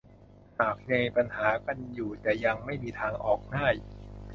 [0.59, 3.75] หากมีปัญหากันอยู่จะยังไม่มีทางออกง่าย